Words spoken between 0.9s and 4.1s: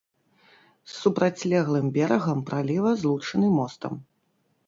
З супрацьлеглым берагам праліва злучаны мостам.